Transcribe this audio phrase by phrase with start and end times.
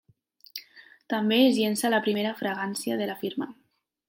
[1.13, 3.53] També es llença la primera fragància de la firma.